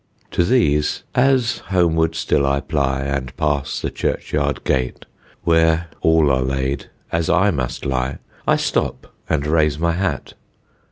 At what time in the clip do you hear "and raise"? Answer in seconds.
9.29-9.77